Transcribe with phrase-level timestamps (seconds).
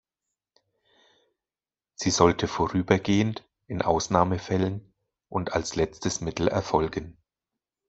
[1.93, 4.91] Sie sollte vorübergehend, in Ausnahmefällen
[5.29, 7.19] und als letztes Mittel erfolgen.